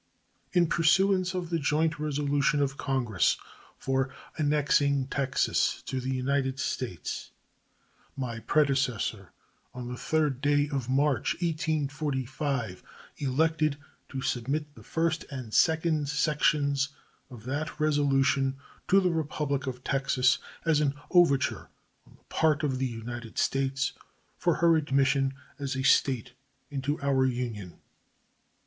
[0.53, 3.37] In pursuance of the joint resolution of Congress
[3.77, 7.29] "for annexing Texas to the United States,"
[8.17, 9.31] my predecessor,
[9.75, 12.81] on the 3d day of March, 1845,
[13.17, 13.77] elected
[14.09, 16.89] to submit the first and second sections
[17.29, 18.57] of that resolution
[18.87, 21.69] to the Republic of Texas as an overture
[22.07, 23.93] on the part of the United States
[24.35, 26.33] for her admission as a State
[26.71, 27.75] into our Union.